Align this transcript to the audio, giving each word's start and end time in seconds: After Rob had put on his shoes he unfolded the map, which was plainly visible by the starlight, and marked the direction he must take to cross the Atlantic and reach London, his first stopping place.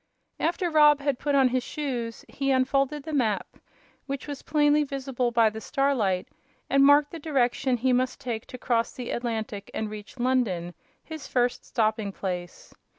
After 0.39 0.71
Rob 0.71 0.99
had 0.99 1.19
put 1.19 1.35
on 1.35 1.49
his 1.49 1.61
shoes 1.61 2.25
he 2.27 2.49
unfolded 2.49 3.03
the 3.03 3.13
map, 3.13 3.57
which 4.07 4.25
was 4.27 4.41
plainly 4.41 4.83
visible 4.83 5.29
by 5.29 5.51
the 5.51 5.61
starlight, 5.61 6.27
and 6.71 6.83
marked 6.83 7.11
the 7.11 7.19
direction 7.19 7.77
he 7.77 7.93
must 7.93 8.19
take 8.19 8.47
to 8.47 8.57
cross 8.57 8.93
the 8.93 9.11
Atlantic 9.11 9.69
and 9.75 9.91
reach 9.91 10.17
London, 10.17 10.73
his 11.03 11.27
first 11.27 11.63
stopping 11.65 12.11
place. 12.11 12.73